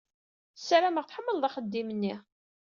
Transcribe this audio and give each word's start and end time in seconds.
Ssarameɣ 0.59 1.03
tḥemmleḍ 1.05 1.43
axeddim-nni. 1.47 2.15